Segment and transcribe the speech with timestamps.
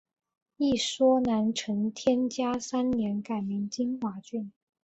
[0.57, 4.51] 一说南陈天嘉三年改名金华郡。